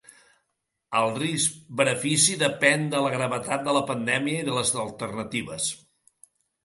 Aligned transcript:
El 1.01 1.11
risc-benefici 1.17 2.37
depèn 2.43 2.87
de 2.95 3.03
la 3.07 3.11
gravetat 3.17 3.67
de 3.69 3.77
la 3.79 3.87
pandèmia 3.93 4.41
i 4.43 4.49
de 4.49 4.57
les 4.59 4.73
alternatives. 4.87 5.69